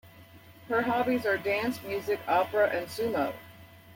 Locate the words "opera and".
2.27-2.87